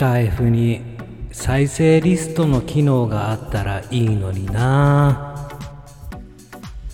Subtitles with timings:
[0.00, 0.80] タ F に
[1.30, 5.50] 再生リストの機能があったらいいのにな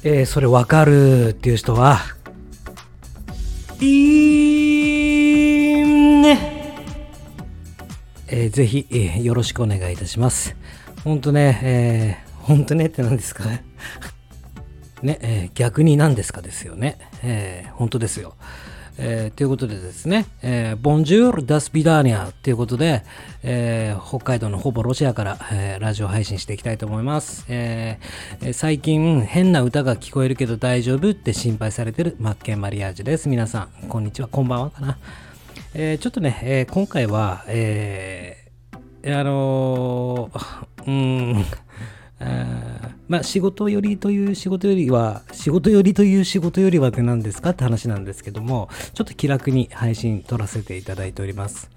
[0.02, 2.00] えー、それわかるっていう人は
[3.80, 3.84] い
[5.78, 5.84] い
[6.20, 6.82] ね
[8.26, 10.56] えー、ぜひ、えー、よろしくお願いいたします。
[11.04, 13.44] ほんとね、えー、ほんとねって何ですか
[15.02, 16.98] ね、えー、逆に何ですかですよね。
[17.22, 18.34] えー、本当ですよ。
[18.98, 23.02] えー、ということでですね、えー、ボンジュール・ダス・ビダーニャということで、
[23.42, 28.52] えー、北海道のほぼロシアから、えー、ラジオ配信していきたいと思います、えー。
[28.52, 33.28] 最近変な歌が聞こえるけど大丈夫って心配されてるマッケン・マリアージュです。
[33.28, 34.98] 皆さん、こんにちは、こんばんはかな。
[35.74, 41.44] えー、ちょっとね、えー、今回は、えー、あのー、うん、
[43.08, 51.70] まあ仕事よりという仕事よりは仕事よりという仕事よりはって何ですかって話なんですけどもちょっと気楽に配信撮らせていただいております。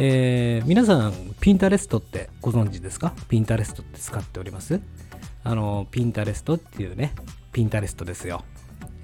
[0.00, 3.12] えー、皆さんピンタレストってご存知ですか？
[3.28, 4.80] ピンタレストって使っております？
[5.44, 7.12] あのピンタレストっていうね
[7.52, 8.44] ピンタレストですよ。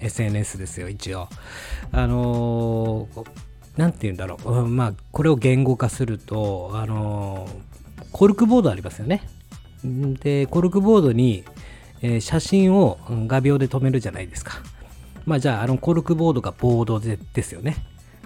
[0.00, 1.28] SNS ですよ一応。
[1.92, 3.08] あの
[3.76, 4.66] 何て言うんだろう。
[4.66, 7.48] まあこれを言語化するとあの
[8.12, 9.28] コルクボードありますよね。
[9.84, 11.44] で、コルクボードに、
[12.02, 14.54] えー、写真を画鋲で留めるじゃないですか。
[15.26, 17.76] まあじゃあ、あのコルクボードがボードでですよね。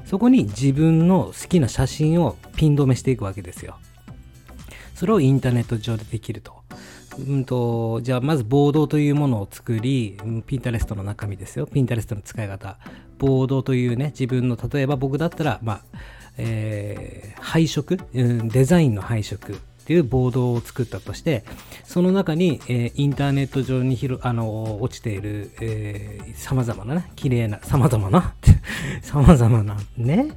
[0.05, 3.77] そこに自分の好きな写真をピン止めしていくわけですよ。
[4.95, 6.55] それをインターネット上でできると。
[7.19, 11.67] うんと、じゃあまずボードというものを作り、ピンタレストの中身ですよ。
[11.67, 12.79] ピンタレストの使い方。
[13.19, 15.83] ボードというね、自分の、例えば僕だったら、まあ、
[16.39, 21.45] えー、配色、うん、デザインの配色っていうボードを作ったとして、
[21.83, 28.35] その中に、えー、インターネット上にひろあの落ちている、えー、様々なね、綺麗な、様々な、
[29.01, 30.29] 様々なね、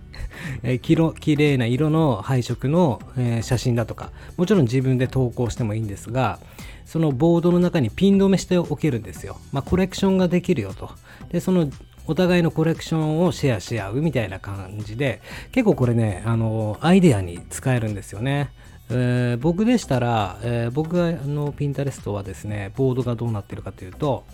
[0.63, 6.39] えー、きろ綺麗な色の配色の、えー、写真だとか、もちろん自分で投稿してもいいんですが、
[6.86, 9.36] そのボードの中にピン止めしておけるんですよ。
[9.52, 10.92] まあ、コレクションができるよと。
[11.30, 11.70] で、その
[12.08, 15.21] お互いのコレクションをシェアし合うみたいな感じで、
[15.52, 18.49] 結構これね、あの、アイデアに使えるんですよね。
[18.93, 24.25] えー、僕でしたら、えー、僕がのピンタレストはですね、ボードがどうなってるかというと、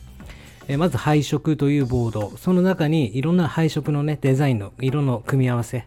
[0.67, 5.85] えー、まず配色というボード、その中にいろんな配色のね、デザインの色の組み合わせ、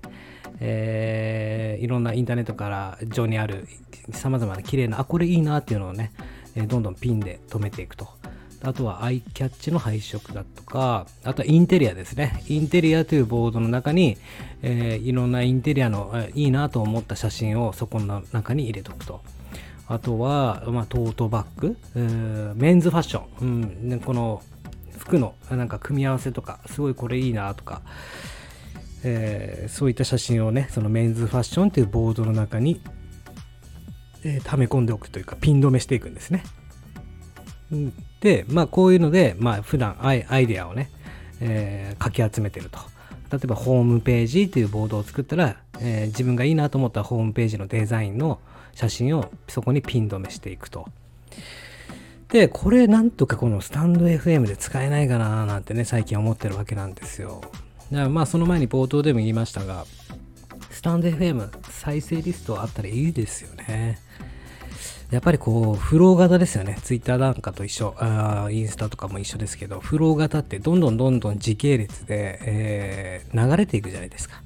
[0.61, 3.67] えー、いろんなインターネットから上にある
[4.13, 6.13] 様々な綺麗な、あ、これいいなっていうのをね、
[6.55, 8.20] えどんどんピンで留めていくと。
[8.63, 12.45] あとはアイキャッチの配色だとか、あとはインテリアですね。
[12.49, 14.19] インテリアというボードの中に、
[14.63, 19.23] えー、いろんなインテリアの、えいいなと思った写真をそこの中に入れとくと。
[19.89, 21.77] あとは、まあ、トートバッグ、
[22.55, 24.41] メンズファッション、うんね、この
[24.97, 27.83] 服のなんか組み合わせとか、すごいこれいいなとか、
[29.03, 32.81] えー、そういった写真をね、そのメンズファッションというボードの中に、
[34.23, 36.45] えー、溜め込んでおくというか、ピン止めしていくんですね。
[38.21, 40.91] で、まあ、こういうので、まあ、普段アイアイデアをね、
[41.41, 42.79] えー、かき集めてると。
[43.33, 48.41] 例えば、ホームページというボードを作ったら、えー、自分がいいなと思ったホームページのデザインの
[48.75, 50.87] 写真をそこにピン止めしていくと。
[52.29, 57.41] で、これなんとかこのスタンド FM で使えないかななんてね、最近思ってるわけなんですよ。
[57.91, 59.85] だからまあその前に冒頭でも言いましたが、
[60.71, 63.99] スタンド FM 再生リストあったらいいですよね。
[65.11, 66.79] やっぱりこう、フロー型ですよね。
[66.83, 74.41] ツイッターなんかと一緒、あインスタとかも一緒ですけど、フロー型ってどんどんどんどん時系列で、えー、流れていくじゃないですか。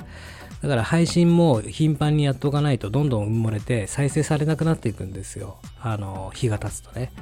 [0.63, 5.59] だから配信も頻繁にやっておかないとどんどん埋もれて再生されなくなっていくんですよ。
[5.79, 7.13] あの、日が経つとね。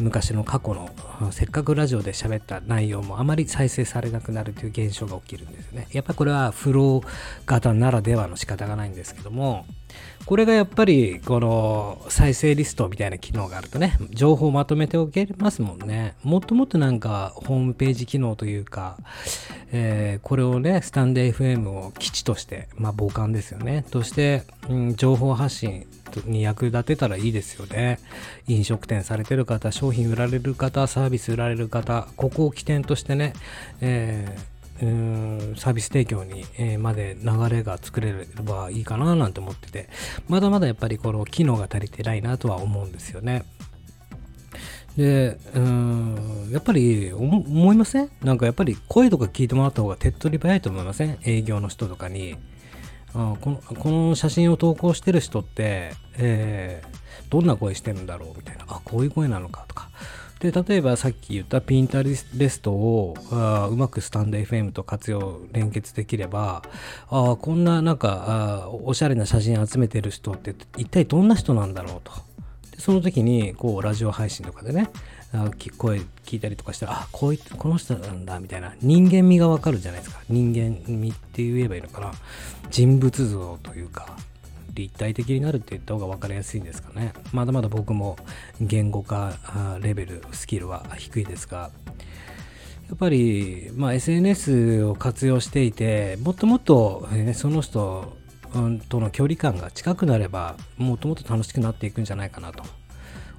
[0.00, 0.90] 昔の過去の
[1.30, 5.86] せっかくラジオで喋った内容もあまり再生されなくなるという現象が起きるんですね。
[5.92, 7.06] やっぱりこれはフロー
[7.46, 9.66] 型ならではの仕方がないんですけども、
[10.30, 16.14] これがやっぱりこの再生リストみたいな機能があるとね、情報をまとめておけますもんね。
[16.22, 18.96] もっともっとなんかホームページ機能というか、
[19.72, 25.88] えー、これをね、スタンデー FM を基地として、まあ傍観ですよね、として、うん、情報発信
[26.26, 27.98] に役立てたらいいですよね。
[28.46, 33.32] 飲食店されてる方、商品売られる方、サービス売られる方、ここを起点としてね、
[33.80, 34.49] えー、
[34.80, 39.88] サービス提供に、え、まで流れが作れればいいかななんて思ってて、
[40.28, 43.44] まだまだやっぱりこの機能が足りてないなとは思うんですよね。
[44.96, 48.10] で、うん、やっぱり思いません？
[48.22, 51.18] なんかやっぱり声とか聞いてもらった方が手っ取り早いと思いません？
[51.22, 52.36] 営業の人とかに。
[53.12, 56.86] あこのこの写真を投稿してる人って、えー、
[57.28, 58.36] どんな声してるんだろう？
[58.36, 58.64] みたいな。
[58.68, 59.90] あこういう声なのかとか。
[60.40, 66.62] で例えばさっき言ったピンタレストをあうまくスタンド FM と活用連結できれば
[67.10, 72.12] あこんななんかあおしゃれな写真集めてる人って一体どんな人なんだろうと。
[72.72, 74.88] でその時にこうラジオ配信とかでね
[75.34, 80.22] あ声聞いたりとかしたらあこういこの人なんだみたいな人間味がわかるじゃないですか。
[80.30, 82.12] 人間味って言えばいいのかな。
[82.70, 84.16] 人物像というか。
[84.72, 88.16] 立体的になるって言った方が分かりやすいんですかねまだまだ僕も
[88.60, 89.32] 言語化
[89.80, 91.70] レベルスキルは低いですが
[92.88, 98.16] やっぱり、まあ、SNS を活用していてもっともっと、ね、その人
[98.88, 102.64] との距離感が近くなればもっともっと楽しくなっていくんじゃないかなと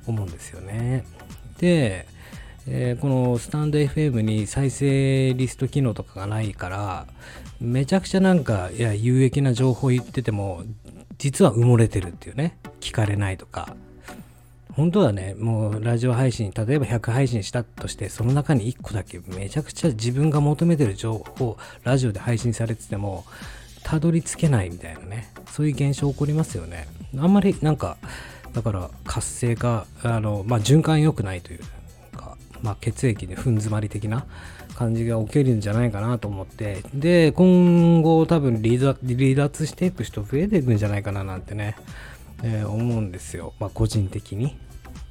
[0.08, 1.06] 思うんですよね。
[1.60, 2.08] で、
[2.68, 7.08] えー、このスタンド FM に再生リスト機能とかがないから
[7.60, 10.64] めちゃくちゃなんかいや有益な情報言ってても
[11.22, 12.58] 実は埋もれてるっていうね。
[12.80, 13.76] 聞かれないとか。
[14.74, 15.36] 本当はね。
[15.38, 23.24] もうラジオ配信例えば100配信したとしてその中に1個だけめちゃくちゃ自分が求めてる情報をラジオで配信されてても
[23.84, 25.32] たどり着けないみたいなね。
[25.52, 26.88] そういう現象起こりますよね。
[27.16, 27.98] あんまりなんか
[28.54, 34.26] だから活性化あのまあ循環良くないというか、まあ、血液で踏ん詰まり的な
[34.82, 38.80] 感じが起きるんじゃないかなと思って、で、今後多分離
[39.36, 41.76] 脱していく人増えていくんじゃないかななんてね、
[42.44, 43.54] えー、思うんですよ。
[43.60, 44.58] まあ個人的に。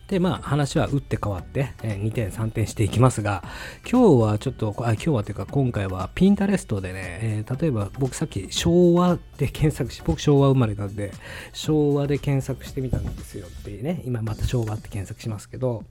[0.09, 3.45] で、まあ話は打って変わって、えー、2点3点していきますが、
[3.89, 11.13] 今日はちょっと、あ今日はというか今回はピンタレストでね、えー、例えば僕さっき昭和で検索し、僕昭和生まれなんで、
[11.53, 15.85] 昭和で検索してみたんですよっていうね、今また昭和って検索しますけど、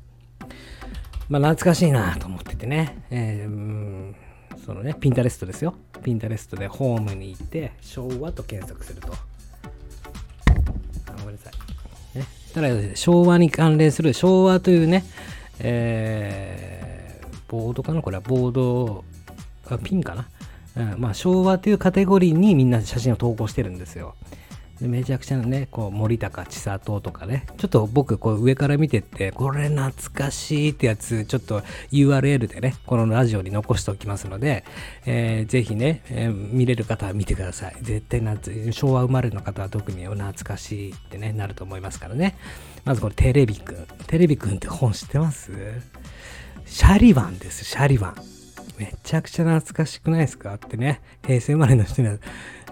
[1.30, 4.14] まあ、懐かしいなと思っててね、えー、
[4.66, 5.76] そのね、ピンタレストですよ。
[6.04, 9.14] ピンタレストでホームに行って、昭和と検索すると。
[9.14, 11.52] あごめんなさ
[12.16, 12.18] い。
[12.18, 15.06] ね、ただ、昭和に関連する、昭和というね、
[15.60, 19.04] えー、ボードかなこれはボード、
[19.70, 20.28] あピンかな、
[20.78, 24.16] うん、まあ、昭和というカテゴリーにみんな写真を投稿してるんですよ。
[24.82, 31.62] めちゃくちゃね、こう森高千里とかね、ちょっと僕こう上から見てって、これ懐かしいってやつ、ちょっと
[31.92, 34.64] URL でね、このラジオに残しておきますので、
[35.06, 37.76] えー、ぜひね、えー、見れる方は見てください。
[37.82, 42.38] 絶対夏、昭和生まれの方は特に懐かしいってね、なると思いますからね。
[42.86, 43.88] まずこれテレビくん。
[44.08, 45.52] テレビくんって本知ってます？
[46.66, 48.16] シャリバンです、シャリバン。
[48.78, 50.54] めちゃくちゃ懐かしくないですか？
[50.54, 52.18] ってね、平成生まれの人には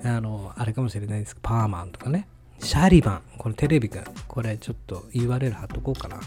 [0.03, 2.27] あの、あれかもしれないですけど、パーマンとかね。
[2.59, 3.21] シャリバン。
[3.37, 4.03] このテレビくん。
[4.27, 6.19] これちょっと URL 貼っとこうかな。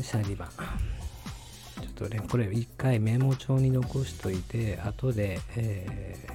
[0.00, 0.48] シャリバン。
[0.48, 6.28] ちょっとね、これ一回メモ帳に残しといて、後で、え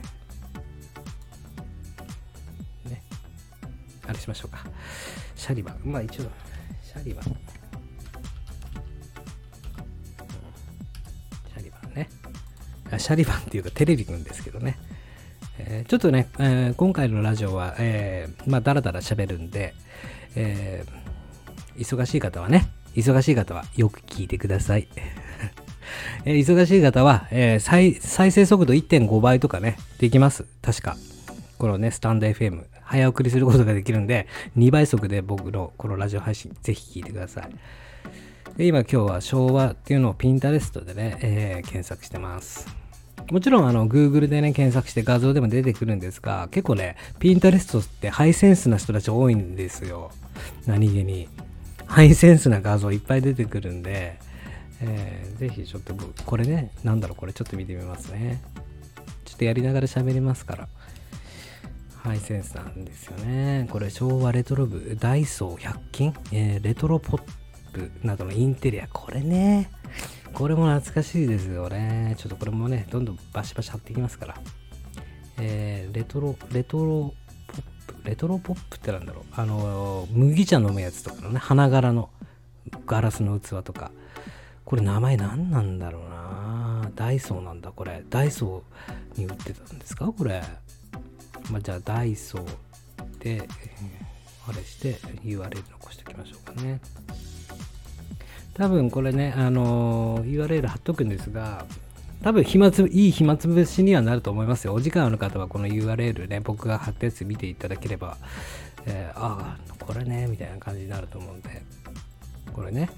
[2.86, 3.02] ー、ね、
[4.08, 4.66] あれしましょうか。
[5.36, 5.80] シャリバン。
[5.84, 6.24] まあ一応、
[6.84, 7.26] シャリバン。
[7.26, 12.10] シャリバンね。
[12.98, 14.78] シャリバンっていうかテレビくんですけどね。
[15.71, 19.75] え、ちょっとね、えー、今回のラジオは、えー、まあ、だらだら喋るんで、
[20.36, 24.88] えー、忙しい方はね、忙しい方はよく聞いてください。
[26.25, 30.45] えー、忙しい方は、えー、再再生速度1.5倍とかね、できます。
[30.63, 30.98] 確か。
[31.60, 34.27] このね、スタンド FM、早送りすることができるんで、
[34.57, 37.50] 2倍速で僕のこのラジオ配信、ぜひ聞いてください。
[38.57, 42.79] で今今日は昭和っていうのをピンタレストでね、えー、検索してます。
[43.31, 50.12] もちろんあの Google でね検索して画像でも出てくるんですが結構ねピンタレストってハイセンスな人たち多いんですよ。
[50.66, 51.28] 何気に。
[51.86, 54.19] ハイセンスな画像いっぱい出てくるんで、
[54.81, 55.94] えー、ぜひちょっと
[56.26, 58.42] これねなんだろうこれちょっと見てみますね。
[59.26, 60.68] ちょっとやりながら喋りますから。
[62.02, 63.68] ハイセンスなんですよね。
[63.69, 67.21] これ昭和レトロ部ダイソー100均、えー、レトロポッ
[67.74, 68.88] プなどのインテリア。
[68.88, 69.69] これね
[70.33, 72.16] これも懐かしいですよね。
[72.18, 74.36] ちょっとこれもね、どんどんバシバシ貼っていきますから。
[75.38, 77.14] えー、レトロ、レトロ
[77.48, 77.62] ポッ
[78.04, 79.24] プ、レトロポップってなんだろう。
[79.36, 82.09] あの、麦茶飲むやつとかのね、花柄の
[82.86, 83.92] ガラスの器とか。
[84.66, 88.04] これ名前何なんだろうなダイソーなんだ、これ。
[88.09, 90.06] ダイソーに売ってたんですか？
[90.07, 90.44] これ。
[91.52, 93.48] まあ、じゃあ、ダイソーで、
[94.48, 96.80] あれして URL 残しておきましょうかね。
[98.59, 101.66] 多分これね、あの、URL 貼っとくんですが、
[102.21, 104.73] 多分暇つぶ、いい暇つぶしにはなると思いますよ。
[104.73, 108.18] お時間ある方はこの URL ね、僕が貼ったやつ見ていただければ、
[108.85, 111.63] えー、ああ、これね、みたいな感じになると思うんで、
[112.51, 112.89] これね、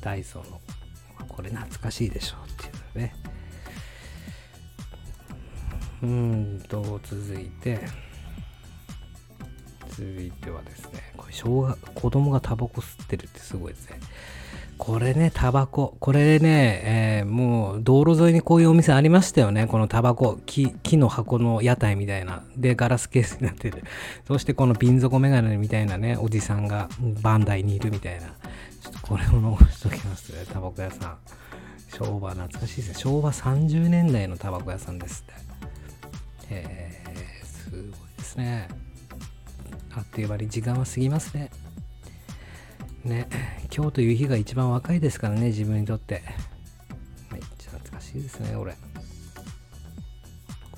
[0.00, 0.58] ダイソーの、
[1.28, 3.14] これ懐かしいでしょうっていうね。
[6.02, 7.78] うんと、続いて、
[9.96, 14.00] 続いてはですね、これ小学、子供がタバコ吸ってるってすごいですね。
[14.76, 15.96] これね、タバコ。
[16.00, 19.68] これね、えー、もう道路沿いにこういうお店ありましたよね。
[19.68, 20.40] このタバコ。
[20.46, 22.42] 木木の箱の屋台みたいな。
[22.56, 23.84] で、ガラスケースになってる。
[24.26, 26.88] そしてこの瓶底メガネみたいなね、おじさんが
[27.22, 28.26] バンダイにいるみたいな。
[28.82, 31.18] ちょっとこれを残しときますね、タバコ屋さん。
[31.96, 32.94] 昭和懐かしいですね。
[32.96, 35.44] 昭和30年代のタバコ屋さんですって。
[36.50, 37.82] えー、すごい
[38.18, 38.83] ですね。
[39.96, 41.50] あっという間に時間は過ぎますね。
[43.04, 43.28] ね、
[43.74, 46.22] 今日という日が一番若いですからね、自分にとって。
[47.30, 48.72] めっちゃ懐かしいですね、俺。
[48.72, 48.78] こ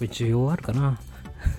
[0.00, 0.99] れ需要あるかな？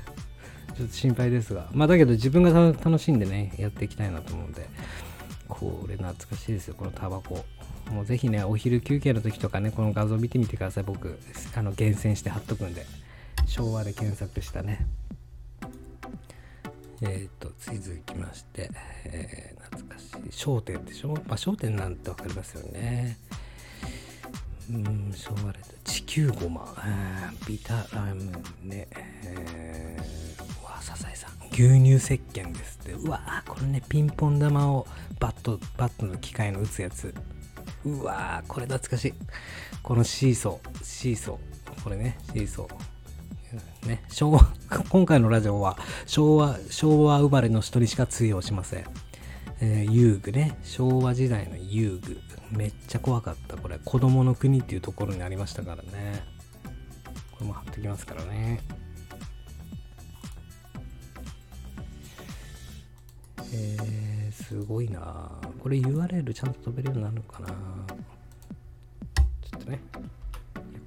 [0.76, 1.70] ちょっと心配ですが。
[1.74, 4.68] まあだけど自分が楽しんでね、やっていきたいなと思うんで。
[5.48, 7.46] これ懐かしいですよ、このタバコ。
[7.90, 10.84] もうぜひね、お昼休憩の時とかね、この画像見てみてください。
[10.84, 11.18] 僕、
[11.56, 12.86] あの厳選して貼っとくんで。
[13.46, 14.86] 昭和で検索したね。
[17.01, 18.70] えっ、ー、と、続きまして、
[19.06, 20.32] えー、懐かしい。
[20.32, 21.13] 商店でしょ？
[21.27, 23.18] まあ、商店なんてわかりますよね。
[24.70, 26.75] うん、昭和レトロ地球ごま、
[27.48, 28.32] ビー玉ラム
[28.64, 28.88] ネ、
[29.24, 32.92] えー、うわ、サザエさん、牛乳石鹸ですって。
[32.94, 34.86] うわこれね、ピンポン玉を
[35.20, 37.13] バット、バットの機械の打つやつ。
[37.86, 39.13] うわこれ懐かしい。
[39.82, 41.84] このシーソー、シーソー。
[41.84, 42.97] これね、シーソー。
[43.86, 44.42] ね、昭和、
[44.89, 48.86] 今回のラジオは昭和、昭和生まれの人しか通用しません。
[49.60, 52.20] えー、遊具ね、昭和時代の遊具。
[52.51, 53.58] めっちゃ怖かった。
[53.58, 56.24] これ、子供の国っていうところにありましたからね。
[57.32, 58.62] これも貼ってきますからね。
[63.54, 69.80] えー、すごいなこれ URL ちゃんと飛べるようになるのかなちょっとね。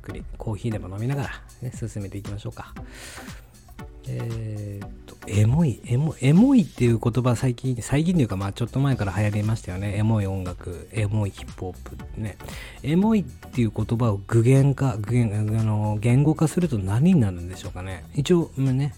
[0.00, 1.30] くりコーヒーでも飲みながら、
[1.62, 2.75] ね、進めていきましょうか。
[4.09, 9.97] えー、っと、エモい、エモエモいっていう言葉最近、最近というかまあちょっと前から流行りましたよね。
[9.97, 12.37] エモい音楽、エモいヒップホップね。
[12.83, 18.04] エモいっていう言葉を具現化、具現あの言語化すると何になるんでしょうかね。
[18.14, 18.95] 一応、ね、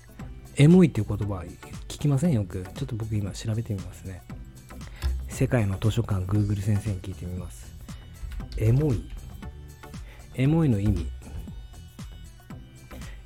[0.57, 1.45] エモいっていう言葉
[1.89, 2.33] 聞きません？
[2.33, 2.65] よく。
[2.75, 4.23] ちょっと僕今調べてみますね。
[5.29, 7.75] 世界の図書館 Google 先生に聞いてみます。
[8.57, 9.03] エモい
[10.35, 11.07] エモいの意味。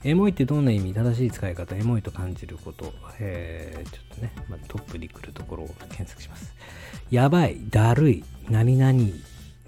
[0.05, 0.93] エモいってどんな意味？
[0.93, 2.93] 正しい使い方、エモいと感じること。
[3.19, 6.55] えー、ちょっとね、まトップに来るところを検索します。
[7.11, 8.99] やばい、だるい、何々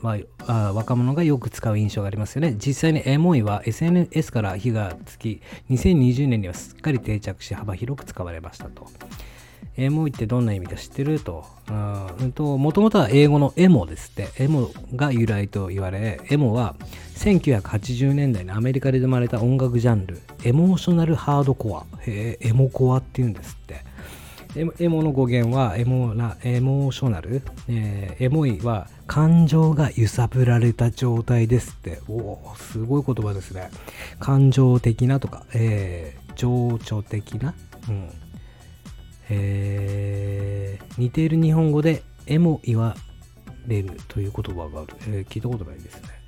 [0.01, 2.55] はあ若者がよく使う印象がありますよね。
[2.57, 5.41] 実際にエモいは SNS から火がつき、
[5.71, 8.87] 2020年にはすっかり定着し幅広く使われましたと。
[9.79, 11.21] エモいってどんな意味か知ってる？
[11.21, 11.47] と。
[11.69, 14.29] もともとは英語のエモですって。
[14.43, 16.75] エモが由来と言われ、エモは
[17.15, 21.87] 1980年代にアメリカで生まれた音楽ジャンル、エモーショナルハードコア。
[22.07, 23.87] エモコアって言うんですって。
[24.81, 32.01] エモの語源はエモなエモーショナル、えー、エモいは感情が揺さぶられた状態ですって。
[32.09, 33.71] おお、すごい言葉ですね。
[34.19, 37.55] 感情的なとか、えー、情緒的な、
[37.89, 38.11] うん、
[39.31, 42.95] 似ている日本語でえも言わ
[43.67, 44.95] れるという言葉がある。
[45.09, 46.19] えー、聞いたことないですね。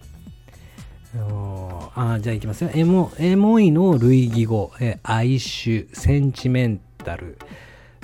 [1.13, 2.71] あじゃあいきますよ。
[2.73, 7.37] エモ、エモいの類義語、えー、哀愁、センチメンタル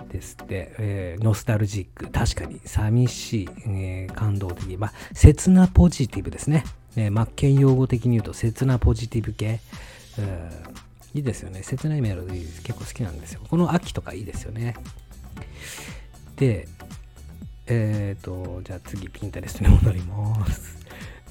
[0.08, 6.64] ですって、えー、ノスタルジック、確かに寂しい、えー、感動的、まあ、切なポジティブですね。
[6.96, 9.60] えー、マッケン用語的に言うと、切なポジティブ系。
[11.16, 11.62] いいですよね。
[11.62, 13.40] 切ないメロディー結構好きなんですよ。
[13.48, 14.76] この秋とかいいですよね。
[16.36, 16.68] で、
[17.66, 20.76] えっ、ー、と、じゃあ次、ピンタレストに戻ります。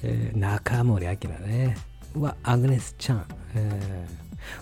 [0.02, 1.76] えー、中森明菜ね。
[2.16, 3.26] うわ、アグネスちゃん。
[3.54, 4.08] え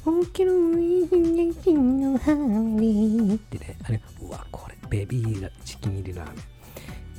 [0.05, 6.37] ー、大きなのハーリーってね、あれ、うわ、これ、ベビーチキン入りラーメン。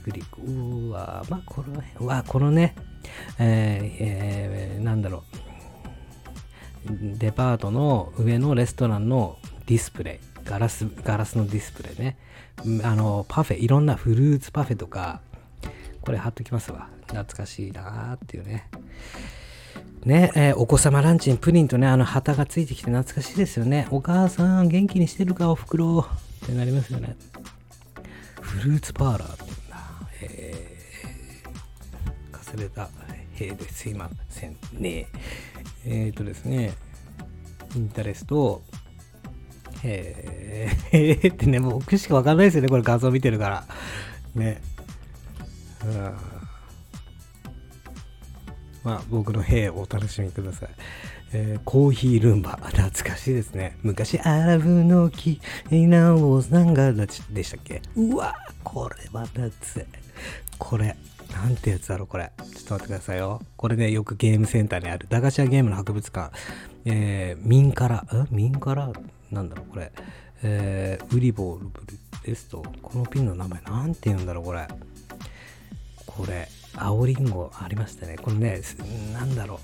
[0.04, 2.76] グリコ、うわ、まあ、この辺、うわ、このね、
[3.40, 5.45] えー、えー、なんだろう、
[6.86, 12.18] デパートの上のレストランのディスプレイ、ガラス、ガラスのディスプレイね。
[12.84, 15.22] あの、パフェ、いろんなフルーツパフェとか、
[16.02, 16.88] これ貼っときますわ。
[17.08, 18.70] 懐かしいなーっていうね。
[20.04, 23.88] ね、えー、お子様ランチにプリンとね、あの旗がついてきて懐かしいですよね。
[23.90, 26.06] お母さん、元気にしてるか、おふくろ
[26.44, 27.16] ってなりますよね。
[28.40, 29.78] フルーツパーラーって言うんだ。
[30.22, 32.88] えー、かすれた
[33.34, 35.08] 兵ですいませんね。
[35.86, 36.74] えっ、ー、とですね、
[37.76, 38.62] インタレスト、
[39.84, 43.66] えー、え ってね、僕しかわかんないですよね、これ画像見てるから。
[44.34, 44.62] ね。
[45.86, 46.14] うん。
[48.84, 50.70] まあ、僕の兵をお楽しみください。
[51.34, 52.60] えー、コーヒールンバ。
[52.64, 53.78] 懐かしいですね。
[53.82, 57.08] 昔、アラブの木、イナオーなんがで
[57.44, 57.82] したっけ？
[57.96, 59.86] うわこれは夏。
[60.58, 60.96] これ、
[61.34, 62.32] なんてやつだろ、これ。
[62.38, 63.42] ちょっと待ってくださいよ。
[63.58, 66.36] これね、よくゲームセンターにある、駄菓子屋ゲームの博物館。
[66.86, 68.26] えー、ミンカラ、え？
[68.30, 68.92] ミンカラ？
[69.32, 69.92] なんだろう、これ。
[70.44, 71.88] えー、ウリボールブル
[72.24, 74.68] ですと、このピンの名前なんて言うんだろう、これ。
[76.06, 78.18] これ、青りんごありましたね。
[78.22, 78.62] これね、
[79.14, 79.60] なんだろ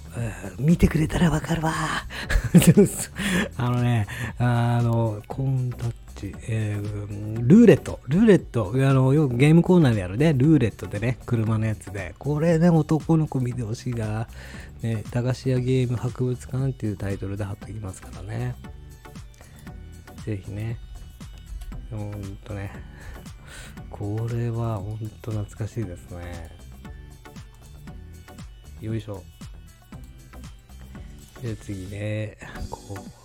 [0.57, 1.73] う、見てくれたらわかるわ。
[3.57, 5.87] あのね、あの、コンタ
[6.21, 14.27] チ、えー、ルーレット、ルーレット、あの、よくゲームコーナーであるね、ルーレットでね、車のやつで、これね、男の子見てほしいな。
[14.83, 18.55] ね、駄菓子屋ゲーム博物館っていうタイトルで貼ってきますからね。
[20.25, 20.77] ぜひね、
[21.89, 22.71] ほんとね、
[23.89, 26.49] これはほんと懐かしいですね。
[28.79, 29.23] よいしょ。
[31.41, 32.37] で、次ね、
[32.69, 33.20] こう、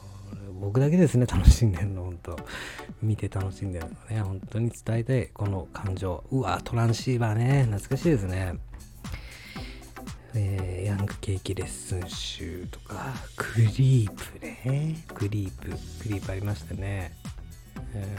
[0.61, 2.38] 僕だけですね、楽しんでるの、本当
[3.02, 6.25] 見て楽しんでるのね、本当に伝えたい、この感情。
[6.30, 8.54] うわ、トランシーバーね、懐かしいですね。
[10.35, 15.71] えー、ヤングケーキレッスン集とか、クリープね、クリープ、
[16.02, 17.12] クリープありましたね。
[17.95, 18.16] え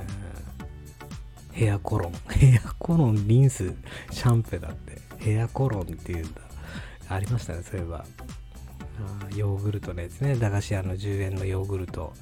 [1.51, 3.73] ー、ヘアコロン、ヘアコロン、リンス、
[4.11, 6.41] シャンプーだって、ヘアコロンっていうんだ。
[7.09, 8.05] ありましたね、そういえば。
[9.35, 12.13] ヨーグルトのやつね、駄菓子屋の10円のヨーグルト。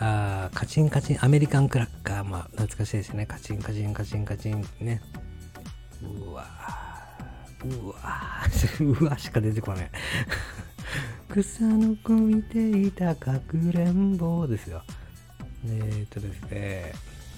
[0.00, 3.26] あカチンカチン、アメリカンクラッカー、まあ、懐かしいですね。
[3.26, 5.00] カチンカチンカチンカチンね。
[6.02, 6.46] うわ
[7.64, 8.44] うわ
[9.00, 9.90] うわしか出てこない。
[11.28, 14.82] 草の子見ていたかくれんぼですよ。
[15.66, 16.92] え、っとですね。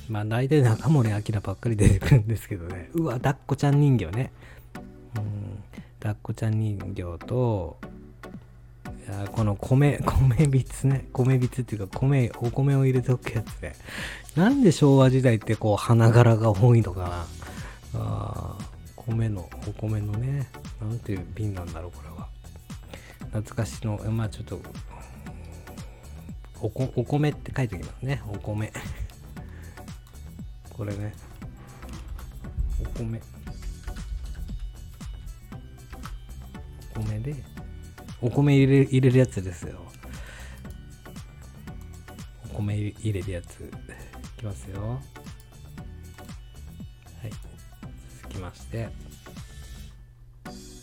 [0.09, 2.91] まあ大体中森明菜ばっかり出てくるんですけどね。
[2.93, 4.33] うわ、抱っこちゃん人形ね。
[5.17, 5.63] うん
[6.01, 7.79] 抱っこちゃん人形と
[9.33, 11.07] この米米びつね。
[11.13, 13.75] 米びつっていうか米お米を入れておくやつで。
[14.37, 17.27] なんで昭和時代ってこう花柄が多いのかな。
[17.95, 18.59] あ
[18.97, 20.49] 米のお米のね
[20.81, 22.29] なんていう瓶なんだろうこれは。
[23.33, 24.61] 懐かしのまあちょっと
[26.61, 28.23] おこお米って書いておきますね。
[28.29, 28.73] お米。
[30.71, 31.13] これね。
[32.81, 33.21] お米。
[36.97, 37.35] お米で
[38.23, 39.81] お米入れ入れるやつですよ。
[42.53, 43.61] お米入れるやつ。
[43.61, 43.65] い
[44.39, 44.81] きますよ。
[44.83, 44.99] は
[47.29, 47.31] い。
[48.23, 48.89] 続きまして。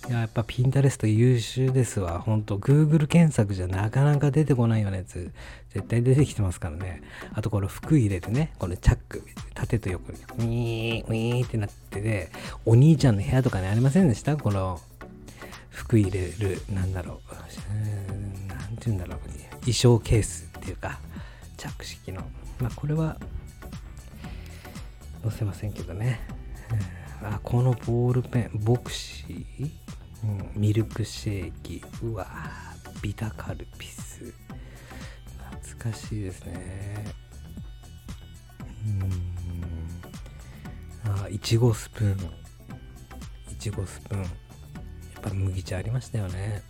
[0.07, 2.21] いややっぱピンタレスト優秀ですわ。
[2.21, 5.33] ほんと、Google 検索じゃなかなか出てこないようなやつ、
[5.73, 7.01] 絶対出てきてますからね。
[7.33, 9.21] あとこれ服入れてね、これチャック、
[9.53, 12.29] 縦と横に、ウィーン、ウィーンってなってて、
[12.65, 14.37] お兄ちゃんの部屋とかにありませんでした？
[14.37, 14.79] この
[15.77, 17.35] 服入れる、なんだろう、
[18.47, 19.19] なんて言うんだろう、
[19.59, 20.99] 衣装ケースっていうか、
[21.55, 22.23] 着式の。
[22.59, 23.17] まあ、これは、
[25.21, 26.19] 載せませんけどね。
[27.21, 29.71] あ、このボールペン、ボクシー、
[30.23, 32.27] うん、ミルクシェーキ、うわ
[33.03, 34.33] ビタカルピス。
[35.75, 37.05] 懐かしいですね。
[38.87, 38.89] う
[41.09, 41.23] ん。
[41.23, 42.31] あ、いちごスプーン。
[43.53, 44.46] いちごスプーン。
[45.29, 46.61] ぱ麦茶ありましたよね。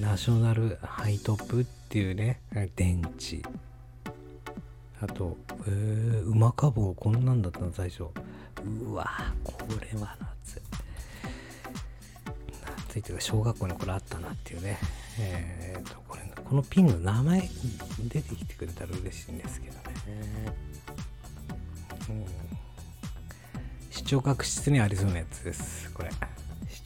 [0.00, 2.40] ナショナルハイトップっていうね、
[2.76, 3.42] 電池。
[5.00, 8.04] あと、えー、うまか棒こんなんだったの最初。
[8.64, 9.10] うわ
[9.42, 10.62] これは夏い。
[12.88, 14.78] 夏いっていうか小学校にこれあったなっていうね。
[15.18, 17.48] えーと、これ、このピンの名前
[18.08, 19.82] 出てきてくれたら嬉しいんですけどね。
[23.90, 25.90] 視聴覚室にありそうなやつです。
[25.92, 26.10] これ。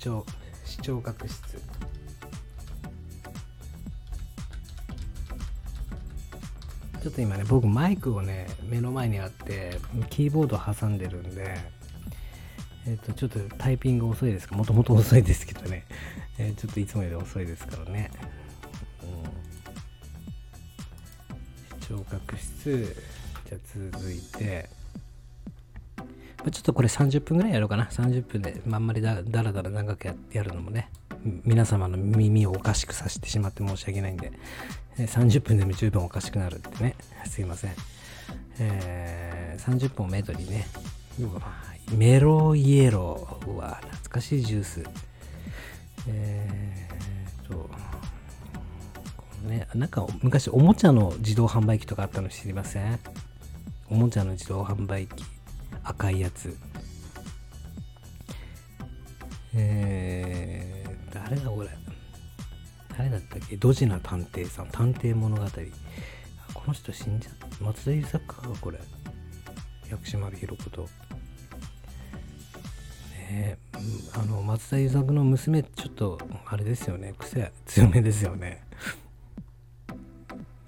[0.07, 0.25] 聴
[0.64, 1.37] 視聴覚室。
[7.03, 11.57] ちょっと今ね僕マイクをね目の前にあってキーボード挟んでるんで
[12.87, 14.55] えっ、ー、とちょっとタイピング遅いですか？
[14.55, 15.85] もともと遅いですけどね、
[16.38, 18.12] えー、ちょっといつもより遅いですからね、
[19.03, 19.07] う
[21.77, 22.97] ん、視聴覚室。
[23.49, 24.76] じゃあ続いて。
[26.50, 27.87] ちょっとこれ30分ぐらいやろうかな。
[27.87, 30.90] 30分で、まあ、んまりだだらだら長くやるのもね、
[31.44, 34.32] 皆様の耳をおかしくさせてしまって申し訳ないんで、
[34.98, 36.94] 30分でも十分おかしくなるってね、
[37.26, 37.72] すいません。
[38.59, 40.66] えー、30分をめどにね、
[41.92, 44.85] メロイエローは懐かしいジュース。
[46.09, 47.68] えーと、
[49.48, 52.98] ね、なんか昔おもちゃの自動販売機とかあったの知りません？
[53.88, 55.24] おもちゃの自動販売機。
[55.87, 56.57] 赤いやつ。
[59.55, 61.68] えー、誰だこれ。
[62.96, 64.66] 誰だったっけドジな探偵さん。
[64.68, 65.44] 探偵物語。
[66.55, 67.64] この人死んじゃった。
[67.64, 68.79] 松田優作かこれ。
[69.88, 70.88] 薬師丸ひろ子と。
[73.31, 73.59] ね
[74.14, 78.62] あの松田優作の娘ちょっとあれですよね癖強めですよね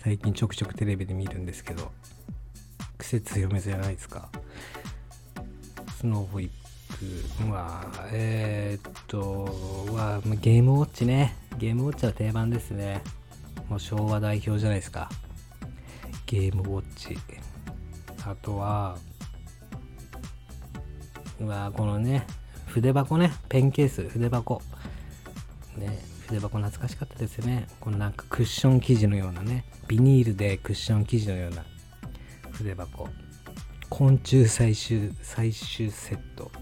[0.02, 1.92] 最近ちょくちょくテレビで見るんですけど
[2.98, 4.28] 癖強めじゃないですか
[5.98, 6.50] スノーホイッ
[7.44, 11.34] プはえー、っとはゲームウォッチね。
[11.58, 13.02] ゲームウォッチは定番ですね。
[13.68, 15.10] もう昭和代表じゃないですか。
[16.26, 17.18] ゲームウォッチ。
[18.24, 18.96] あとは
[21.40, 22.24] うわこのね
[22.68, 23.32] 筆箱ね。
[23.48, 24.62] ペンケース筆箱。
[25.78, 27.66] ね筆箱懐かしかったですね。
[27.80, 29.64] このなんかクッション生地のようなね。
[29.88, 31.64] ビニールでクッション生地のような
[32.52, 33.08] 筆箱。
[33.98, 36.52] 昆虫採集採集セット。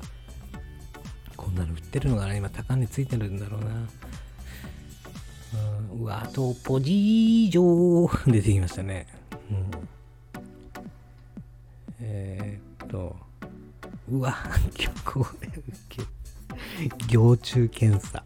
[1.36, 3.66] こんなの売ってるのかな今高値ついてるんだろうな。
[5.92, 9.06] うん、うわあとポジージョー出てきましたね、
[9.50, 9.70] うん、
[12.00, 13.14] えー、っと
[14.10, 14.34] うわ
[15.04, 15.50] これ
[17.06, 18.24] 行虫検査。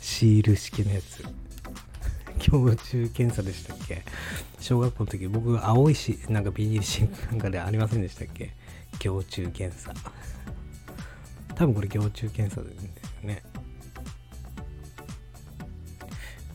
[0.00, 1.22] シール式のやつ。
[2.40, 4.02] 行虫検査でしたっけ？
[4.58, 8.52] 小学校の時僕青いしなんかビニールシールなんかでありませんでしたっけ？
[8.98, 9.92] 行虫検査。
[11.54, 12.90] 多分これ行虫検査ですよ
[13.22, 13.42] ね。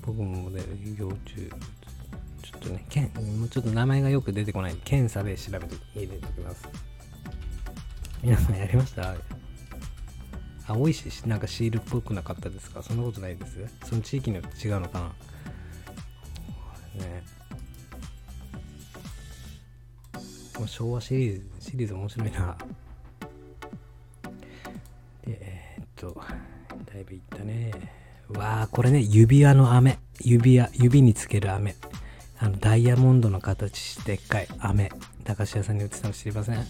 [0.01, 0.61] 僕もね
[0.97, 6.67] 行虫ちょっとねけんもうちょっと名前がよく出てこない検査で調べて入れておきます。
[8.21, 9.15] 皆さんやりました？
[10.67, 12.81] 青いしなんかシールっぽくなかったですか？
[12.81, 13.59] そんなことないです？
[13.83, 15.11] その地域によって違うのかな？
[16.95, 17.23] ね。
[20.57, 22.57] もう昭和シリーズシリーズ面白いな。
[25.25, 26.21] でえー、っと
[26.93, 27.71] だいぶいったね。
[28.29, 29.99] わあこれね指輪の飴。
[30.21, 31.75] 指輪指につける飴。
[32.39, 34.47] あのダイヤモンドの形してっかい。
[34.59, 34.91] 飴。
[35.23, 36.65] 駄菓子屋さんに売ってたの知りません？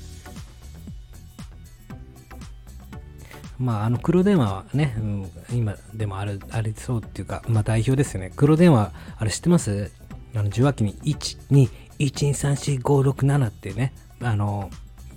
[3.57, 8.33] まあ、あの黒電話はね、うん、今でもあるありそうっていうか、まあ代表ですよね。
[8.35, 9.91] 黒電話、あれ知ってます？
[10.35, 11.69] あの受話器に1、2、
[11.99, 14.69] 1、2、3、4、5、6、7ってね、あの、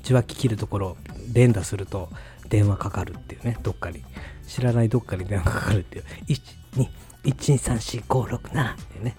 [0.05, 0.97] 受話器切るところ
[1.33, 2.09] 連打すると
[2.49, 4.05] 電話かかるっていうね、どっかに。
[4.47, 6.05] 知らないどっかに電話かかるっていう。
[6.29, 6.41] 1、
[6.77, 6.89] 2、
[7.25, 9.17] 1、2、3、4、5、6、7ってね。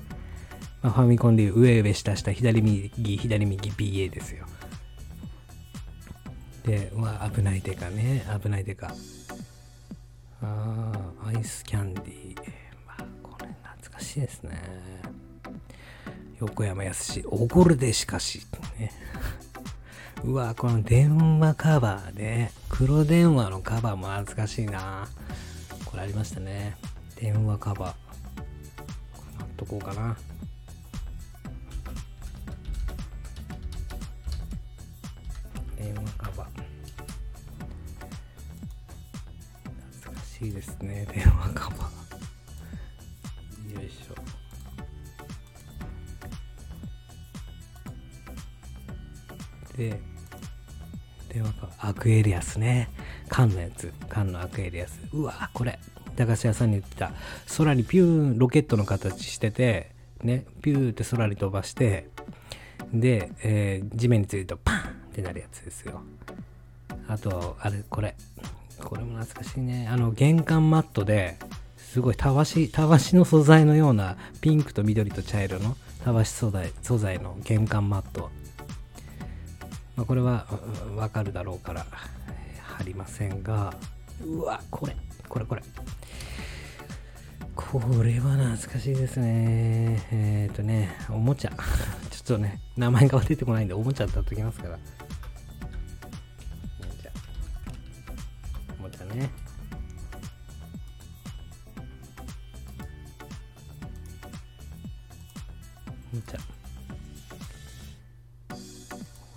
[0.81, 4.45] まあ、ファミコンでいう上上下下左右左右 BA ですよ。
[6.63, 8.25] で、わ、危ないでかね。
[8.41, 8.93] 危ないでか。
[10.41, 10.91] あ
[11.23, 12.37] あ、アイスキャンディー。
[12.87, 14.61] まあ、これ懐かしいですね。
[16.39, 18.45] 横山やすし、おごるでしかし。
[18.77, 18.91] ね、
[20.23, 25.07] うわ、この電話カバーで、黒電話のカバーも懐かしいな。
[25.83, 26.77] これありましたね。
[27.15, 27.91] 電話カバー。
[27.91, 30.17] これ貼っとこうかな。
[35.77, 36.49] 電話カバー。
[39.91, 43.75] 懐かしいですね、電話カバー。
[43.75, 44.48] よいしょ。
[49.79, 49.97] で、
[51.29, 51.89] 電話カバー。
[51.89, 52.89] アクエリアスね。
[53.29, 53.93] 缶のやつ。
[54.09, 54.99] 缶のアクエリアス。
[55.13, 55.79] うわこれ。
[56.17, 57.13] 駄菓子屋さんに言ってた。
[57.57, 62.09] 空にピューン、ロケットの形してて、ね、ピューって空に飛ばして、
[62.93, 64.81] で、えー、地面についるとパンっ
[65.13, 66.01] てなるやつですよ。
[67.07, 68.15] あと、あれ、これ。
[68.83, 69.87] これも懐かしいね。
[69.89, 71.37] あの、玄関マットで、
[71.77, 78.29] すごいたわし、たわしの素材のようなピンクと緑と茶色のたわし素材素材の玄関マット。
[79.99, 80.45] まあ、これは
[80.95, 81.85] わかるだろうから
[82.77, 83.73] 貼りませんが、
[84.25, 84.95] うわ、これ、
[85.27, 85.61] これこれ。
[87.53, 90.01] これは懐かしいですね。
[90.13, 91.51] えっ、ー、とね、おもちゃ。
[92.11, 94.79] ちょっとね、名前が出てこないんで、おもちゃって言っときますから。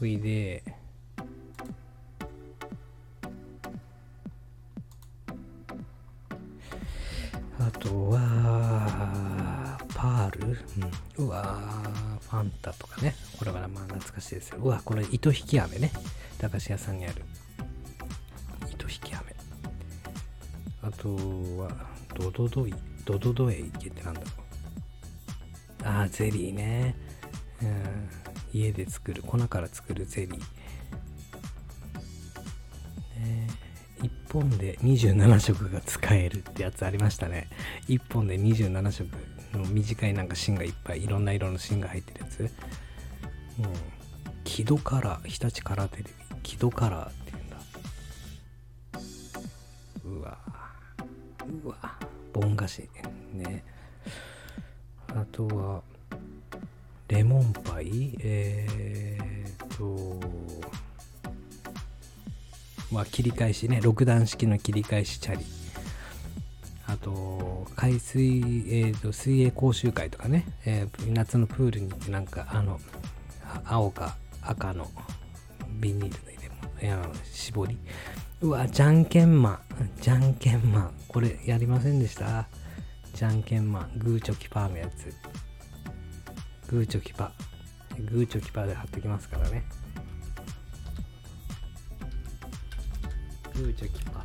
[0.02, 0.64] ほいで、
[7.60, 10.58] あとは、パール、
[11.18, 11.60] うん、うわ
[12.20, 13.14] ファンタとかね。
[13.38, 14.58] これはまあ懐かしいですよ。
[14.60, 15.92] うわ、これ糸引き飴ね。
[16.38, 17.22] 駄菓子屋さんにある。
[18.72, 19.36] 糸引き飴。
[20.82, 21.14] あと
[21.58, 21.70] は、
[22.16, 25.86] ドドドイ、ドドドエイってなんだろう。
[25.86, 26.96] ああ、ゼリーね。
[27.62, 28.21] うん、
[28.52, 30.38] 家で作る、粉から作るゼリー。
[33.20, 33.48] ね
[34.00, 37.48] 1本で27色が使えるってやつありましたね。
[37.88, 39.08] 1本で27色
[39.52, 42.48] の短いなんか芯がいっぱいいろんな色の芯が入ってるやつも。
[43.60, 43.72] うん。
[44.44, 46.10] キドカラー、日立カラーテレビ。
[46.42, 47.56] キドカラーって言うんだ。
[50.04, 50.38] うわ
[51.64, 51.76] うわ
[52.32, 52.88] ボン菓子
[53.32, 53.64] ね
[55.08, 55.82] あとは
[57.12, 58.16] レモンパイ？
[58.20, 60.18] えー、っと
[62.90, 63.81] まあ切り返しね。
[63.83, 65.44] 6段式の切り返しチャリ。
[66.87, 72.81] あと海水、えー、と水泳講習会とかね、えー、夏のプールに行ってなんかあの
[73.66, 74.90] 青か赤の
[75.81, 76.38] ビニールの入
[76.81, 77.79] れ物絞り。
[78.40, 79.61] うわじゃんけんマン。
[80.01, 80.94] じゃんけんマン。
[81.09, 82.48] これやりませんでした？
[83.12, 83.98] じゃんけんマン。
[83.98, 85.12] グーチョキパーのやつ。
[86.72, 88.11] グーチョキパー。
[88.11, 89.62] グーチョキパーで貼ってきますからね。
[93.54, 94.22] グーチョキパー。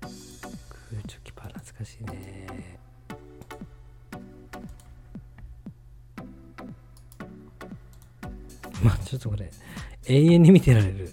[0.00, 2.78] グーチョキパー懐かしいね。
[8.82, 9.50] まあちょっとこれ
[10.06, 11.12] 永遠に見てられる。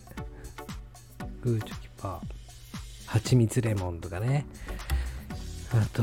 [1.41, 2.21] グーチョキパー。
[3.07, 4.45] 蜂蜜レモンとかね。
[5.77, 6.01] あと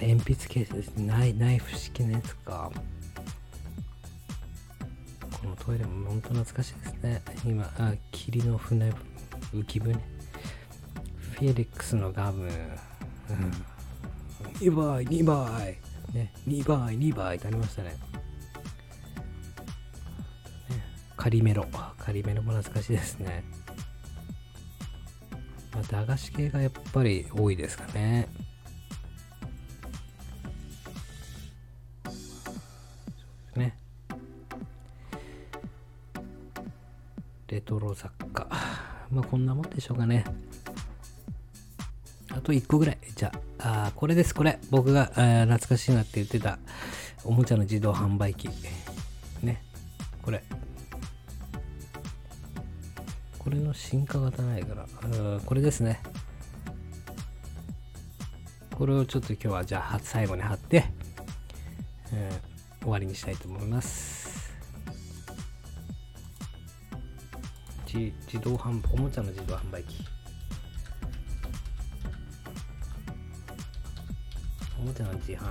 [0.00, 1.06] 鉛筆ケースですね。
[1.06, 2.72] ナイナイフ式のやつか。
[5.42, 7.22] このトイレも本当懐かしいですね。
[7.44, 8.90] 今あ霧の船
[9.52, 9.94] 浮き船。
[9.94, 12.50] フィエリックスのガム、うん、
[14.58, 15.78] 2倍2倍。
[16.14, 16.32] ね。
[16.48, 17.96] 2倍2倍ってありましたね。
[21.16, 21.66] カリメロ。
[21.98, 23.44] カリメロも懐かしいですね。
[25.72, 27.92] まあ、駄菓子系がやっぱり多いですかね。
[27.92, 28.41] ね。
[37.94, 38.46] 雑貨。
[39.10, 40.24] まあこんなもんでしょうかね。
[42.30, 42.98] あと1個ぐらい。
[43.14, 44.58] じゃあ、あこれです、これ。
[44.70, 46.58] 僕が懐かしいなって言ってた
[47.24, 48.48] おもちゃの自動販売機。
[49.42, 49.62] ね。
[50.22, 50.42] これ。
[53.38, 54.86] これの進化型ないから、
[55.44, 56.00] これですね。
[58.82, 60.84] これをちょっと今日はじゃあ最後に貼って、
[62.12, 64.21] えー、終わりにしたいと思います。
[67.98, 70.04] 自動販おもちゃの自動販売機。
[74.80, 75.46] おもちゃの自販。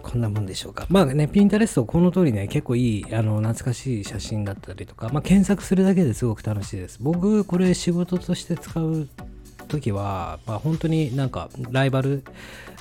[0.00, 0.86] こんなもんでしょうか。
[0.88, 6.98] まあね、ピンタレストこの通りね、結構いい、あの、懐かしい写真だったりとか、まあ検索するだけですごく楽しいです。
[7.00, 9.08] 僕、これ仕事として使う
[9.66, 12.22] 時は、まあ本当になんかライバル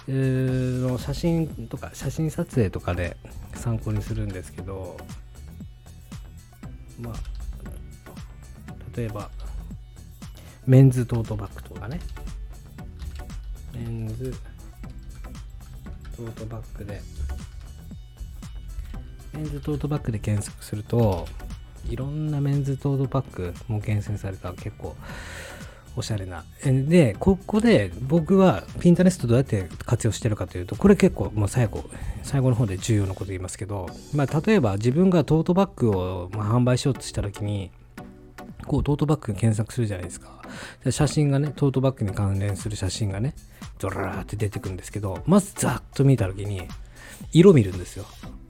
[0.07, 3.17] の写真とか、写真撮影とかで
[3.55, 4.97] 参考にするんですけど、
[6.99, 7.13] まあ、
[8.95, 9.29] 例えば、
[10.65, 11.99] メンズトートバッグとかね。
[13.73, 14.33] メンズ
[16.15, 17.01] トートバッグで
[19.33, 21.27] メンズトートバッグで検索すると
[21.89, 24.95] いろんなメンズトートバッグも厳選された結構
[25.95, 26.43] おしゃれな。
[26.63, 31.84] で、ここで僕はピンタレストどうやって活用してるかというと、これ結構もう最後、
[32.23, 37.71] 最後の方で重要なこと言いますけど、まあ例えば自分がトートバッグを販売しようとした時に、
[38.65, 40.41] こうトートバッグ検索するじゃないですか。
[40.89, 43.36] 写真がね、トートバッグに関連する写真がね、
[43.79, 46.67] ドラーって出てくるんですけど、まずざっと見た時に、
[47.32, 48.06] 色見るんですよ。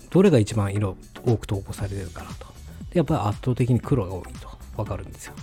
[0.09, 2.47] どれが一番色多く投稿されてるかなと。
[2.91, 5.33] で、やっぱり圧倒的に黒が多いとわかるんですよ。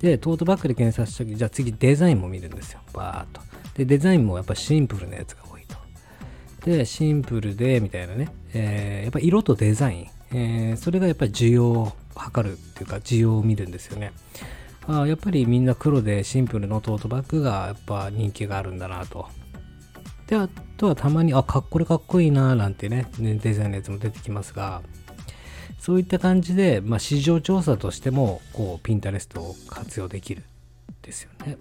[0.00, 2.80] で、トートバッグで検索した時、じゃあ次デザインも見るんですよ。
[2.92, 3.40] バーっと。
[3.74, 5.76] で、デザインもやっぱシンプルなやつが多いと。
[6.64, 8.32] で、シンプルで、みたいなね。
[8.52, 10.06] えー、やっぱ色とデザイン。
[10.32, 14.12] えー、それがやっぱり需要を測るっていうか、需要を見るんですよね。
[14.86, 19.28] あやっぱりみんな黒でシンプルのトートバッグがやっぱ人気があるんだなと。
[20.26, 24.82] で、あとはたまに、あ、かっこれかっこいいななんてね、デザインのやつも出てきますが、
[25.80, 30.42] そういった感じで、まあ、市場調査としても、こう、ピンタレストを活用できる
[31.02, 31.56] ですよね。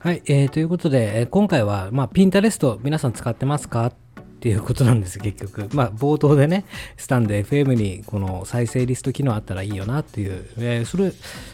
[0.00, 3.86] はい、えー、ということで、え今回は、まあ、ピンタレスト皆さん使ってますか？
[3.86, 3.92] っ
[4.40, 5.68] ていうことなんです、結局。
[5.74, 6.66] まあ、冒頭でね、
[6.98, 11.12] スタンド FM にこの再生リスト機能あったらいいよなっていう、えー、それ、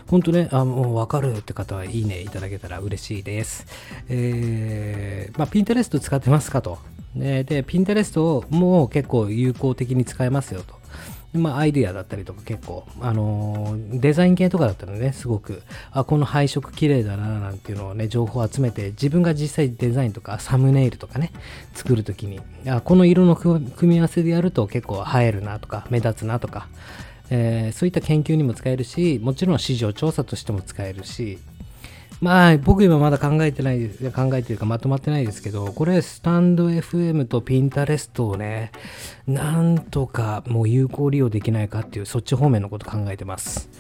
[0.09, 3.67] 本当ね、あ、もうわかるって方はいいねいただけたら嬉しいです。
[4.09, 6.79] えー、まあ、ピンタレスト使ってますかと。
[7.15, 10.80] ね、で、ピンタレストもう結構有効的に使えますよと。
[11.33, 15.63] まあ、アイデアだったりとか結構、あのー、デザイン系とかだったらね、すごく、
[15.93, 21.31] あ、この配色綺麗だな、なんていうのをね、情報を集めて、自分が実際デザインとかサムネイルとかね、
[21.73, 26.69] 作るときに、あ、この色の組み合わせでやると結構映えるなとか、目立つなとか、
[27.31, 31.39] えー、そういった研究にも使えるし、もちろん市場調査としても使えるし、
[32.21, 34.11] まあ、僕今まだ考えてないです。
[34.11, 38.73] 考えてるかまとまってないですけど、これ、スタンド FM とピンタレストをね、
[39.27, 43.71] なんとかもう有効利用できないかっていう、そっち方面のこと考えてます。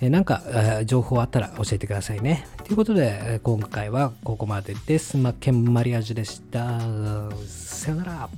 [0.00, 2.46] えなんか、え情報あったら教えてくださいね。
[2.64, 5.18] ということで、今回はここまでです。
[5.18, 6.80] マッケンマリアージュでした。
[7.46, 8.28] さよなら。